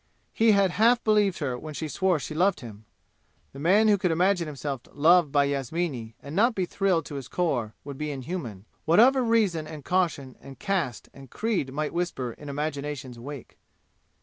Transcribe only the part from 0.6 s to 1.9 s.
half believed her when she